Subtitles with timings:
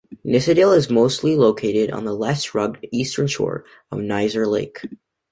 [0.25, 4.79] Nissedal is mostly located on the less rugged eastern shore of Nisser Lake.